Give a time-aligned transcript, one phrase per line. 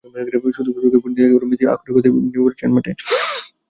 [0.55, 2.91] শুধু ফেসবুকে পোস্ট দিয়ে নয়, এবার মেসি আক্ষরিক অর্থেই নেমে পড়ছেন মাঠে।